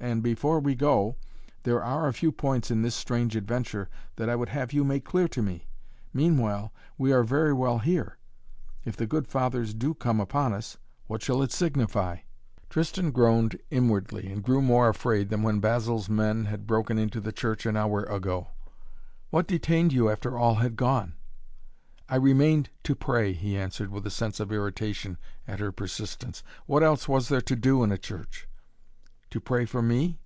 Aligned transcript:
"And, 0.00 0.22
before 0.22 0.60
we 0.60 0.74
go, 0.74 1.16
there 1.62 1.82
are 1.82 2.06
a 2.06 2.12
few 2.12 2.30
points 2.30 2.70
in 2.70 2.82
this 2.82 2.94
strange 2.94 3.34
adventure 3.36 3.88
that 4.16 4.28
I 4.28 4.36
would 4.36 4.50
have 4.50 4.70
you 4.74 4.84
make 4.84 5.02
clear 5.02 5.26
to 5.28 5.40
me! 5.40 5.66
Meanwhile 6.12 6.74
we 6.98 7.10
are 7.10 7.22
very 7.24 7.54
well 7.54 7.78
here! 7.78 8.18
If 8.84 8.98
the 8.98 9.06
good 9.06 9.26
fathers 9.26 9.72
do 9.72 9.94
come 9.94 10.20
upon 10.20 10.52
us, 10.52 10.76
what 11.06 11.22
shall 11.22 11.42
it 11.42 11.52
signify?" 11.52 12.18
Tristan 12.68 13.12
groaned 13.12 13.58
inwardly 13.70 14.30
and 14.30 14.42
grew 14.44 14.60
more 14.60 14.90
afraid 14.90 15.30
than 15.30 15.42
when 15.42 15.58
Basil's 15.58 16.10
men 16.10 16.44
had 16.44 16.66
broken 16.66 16.98
into 16.98 17.18
the 17.18 17.32
church 17.32 17.64
an 17.64 17.74
hour 17.76 18.02
ago. 18.02 18.48
"What 19.30 19.46
detained 19.46 19.94
you 19.94 20.10
after 20.10 20.36
all 20.36 20.56
had 20.56 20.76
gone?" 20.76 21.14
"I 22.10 22.16
remained 22.16 22.68
to 22.82 22.94
pray," 22.94 23.32
he 23.32 23.56
answered, 23.56 23.88
with 23.90 24.06
a 24.06 24.10
sense 24.10 24.38
of 24.38 24.52
irritation 24.52 25.16
at 25.48 25.60
her 25.60 25.72
persistence. 25.72 26.42
"What 26.66 26.82
else 26.82 27.08
was 27.08 27.30
there 27.30 27.40
to 27.40 27.56
do 27.56 27.82
in 27.82 27.90
a 27.90 27.96
church?" 27.96 28.46
"To 29.30 29.40
pray 29.40 29.64
for 29.64 29.82
me?" 29.82 30.20